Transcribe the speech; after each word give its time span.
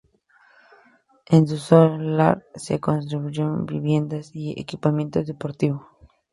En 1.27 1.47
su 1.47 1.57
solar 1.57 2.43
se 2.55 2.79
construyeron 2.79 3.67
viviendas 3.67 4.31
y 4.33 4.59
equipamiento 4.59 5.23
deportivo. 5.23 5.85